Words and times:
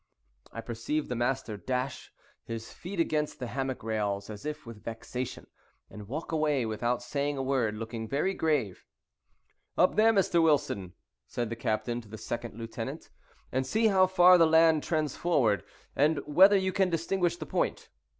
I 0.51 0.61
perceived 0.61 1.09
the 1.09 1.15
master 1.15 1.57
dash 1.57 2.11
his 2.43 2.73
feet 2.73 2.99
against 2.99 3.37
the 3.37 3.45
hammock 3.45 3.83
rails, 3.83 4.31
as 4.31 4.47
if 4.47 4.65
with 4.65 4.83
vexation, 4.83 5.45
and 5.91 6.07
walk 6.07 6.31
away 6.31 6.65
without 6.65 7.03
saying 7.03 7.37
a 7.37 7.43
word, 7.43 7.75
looking 7.75 8.07
very 8.07 8.33
grave. 8.33 8.83
"Up 9.77 9.97
there, 9.97 10.11
Mr. 10.11 10.41
Wilson," 10.41 10.93
said 11.27 11.51
the 11.51 11.55
captain 11.55 12.01
to 12.01 12.07
the 12.09 12.17
second 12.17 12.55
lieutenant, 12.55 13.11
"and 13.51 13.63
see 13.63 13.89
how 13.89 14.07
far 14.07 14.39
the 14.39 14.47
land 14.47 14.81
trends 14.81 15.15
forward, 15.15 15.63
and 15.95 16.17
whether 16.25 16.57
you 16.57 16.73
can 16.73 16.89
distinguish 16.89 17.37
the 17.37 17.45
point." 17.45 17.89